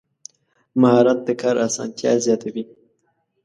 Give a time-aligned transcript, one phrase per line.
[0.81, 2.63] مهارت د کار اسانتیا زیاتوي.